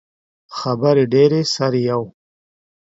خبرې 0.57 1.03
ډیرې 1.13 1.41
سر 1.53 1.73
يې 1.79 1.83
یو. 1.89 2.03